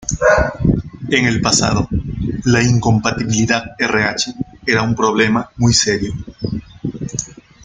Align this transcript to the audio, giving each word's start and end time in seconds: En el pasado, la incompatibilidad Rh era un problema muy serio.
En 1.09 1.25
el 1.25 1.41
pasado, 1.41 1.87
la 2.45 2.63
incompatibilidad 2.63 3.75
Rh 3.77 4.33
era 4.65 4.81
un 4.81 4.95
problema 4.95 5.51
muy 5.57 5.75
serio. 5.75 6.11